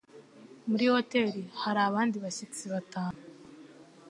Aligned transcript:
Muri 0.69 0.85
hoteri 0.93 1.41
hari 1.61 1.79
abandi 1.89 2.15
bashyitsi 2.23 2.63
batanu. 2.73 3.19